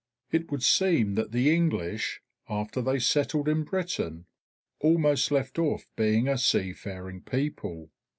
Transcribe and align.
It 0.31 0.49
would 0.49 0.63
seem 0.63 1.13
that 1.13 1.31
the 1.31 1.53
English, 1.53 2.21
after 2.49 2.81
they 2.81 2.97
settled 2.97 3.47
in 3.47 3.61
Britain, 3.63 4.25
almost 4.79 5.29
left 5.29 5.59
off 5.59 5.87
being 5.95 6.27
a 6.27 6.39
seafaring 6.39 7.21
people. 7.21 7.91